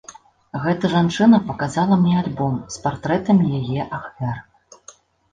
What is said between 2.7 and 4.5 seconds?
з партрэтамі яе ахвяр.